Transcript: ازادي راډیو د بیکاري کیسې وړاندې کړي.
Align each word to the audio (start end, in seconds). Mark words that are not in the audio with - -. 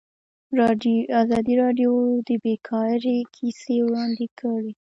ازادي 1.21 1.53
راډیو 1.63 1.91
د 2.27 2.29
بیکاري 2.43 3.17
کیسې 3.35 3.77
وړاندې 3.85 4.25
کړي. 4.39 4.71